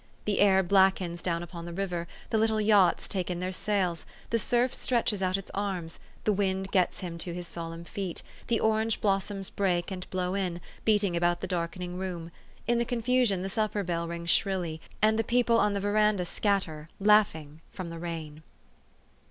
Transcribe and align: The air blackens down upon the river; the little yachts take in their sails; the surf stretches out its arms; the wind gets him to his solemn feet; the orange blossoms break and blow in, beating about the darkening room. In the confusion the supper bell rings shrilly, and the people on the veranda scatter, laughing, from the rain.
The 0.25 0.39
air 0.39 0.63
blackens 0.63 1.21
down 1.21 1.43
upon 1.43 1.65
the 1.65 1.73
river; 1.73 2.07
the 2.31 2.39
little 2.39 2.59
yachts 2.59 3.07
take 3.07 3.29
in 3.29 3.39
their 3.39 3.51
sails; 3.53 4.07
the 4.31 4.39
surf 4.39 4.73
stretches 4.73 5.21
out 5.21 5.37
its 5.37 5.51
arms; 5.53 5.99
the 6.23 6.33
wind 6.33 6.71
gets 6.71 7.01
him 7.01 7.19
to 7.19 7.35
his 7.35 7.47
solemn 7.47 7.83
feet; 7.83 8.23
the 8.47 8.59
orange 8.59 8.99
blossoms 8.99 9.51
break 9.51 9.91
and 9.91 10.09
blow 10.09 10.33
in, 10.33 10.59
beating 10.85 11.15
about 11.15 11.41
the 11.41 11.45
darkening 11.45 11.99
room. 11.99 12.31
In 12.65 12.79
the 12.79 12.83
confusion 12.83 13.43
the 13.43 13.47
supper 13.47 13.83
bell 13.83 14.07
rings 14.07 14.31
shrilly, 14.31 14.81
and 15.03 15.19
the 15.19 15.23
people 15.23 15.59
on 15.59 15.73
the 15.73 15.79
veranda 15.79 16.25
scatter, 16.25 16.89
laughing, 16.99 17.61
from 17.71 17.91
the 17.91 17.99
rain. 17.99 18.41